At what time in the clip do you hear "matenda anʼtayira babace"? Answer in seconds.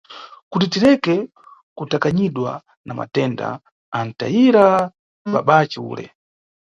2.99-5.77